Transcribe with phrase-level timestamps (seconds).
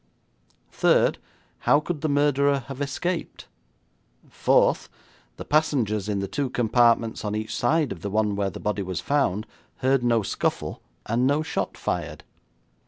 [0.71, 1.19] Third,
[1.59, 3.47] how could the murderer have escaped?
[4.31, 4.89] Fourth,
[5.37, 8.81] the passengers in the two compartments on each side of the one where the body
[8.81, 9.45] was found
[9.85, 12.23] heard no scuffle and no shot fired.'